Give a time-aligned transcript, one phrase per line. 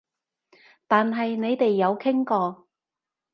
[0.87, 2.67] 但係你哋有傾過？